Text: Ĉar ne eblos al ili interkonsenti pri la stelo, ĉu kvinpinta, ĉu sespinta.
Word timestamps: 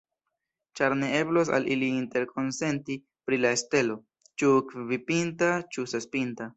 Ĉar 0.79 0.95
ne 1.01 1.09
eblos 1.17 1.51
al 1.57 1.67
ili 1.75 1.91
interkonsenti 1.97 2.97
pri 3.29 3.41
la 3.45 3.55
stelo, 3.65 4.01
ĉu 4.43 4.55
kvinpinta, 4.75 5.57
ĉu 5.77 5.91
sespinta. 5.97 6.47